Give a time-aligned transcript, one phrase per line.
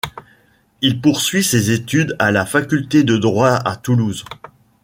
[0.81, 4.25] Il poursuit ses études à la faculté de Droit à Toulouse.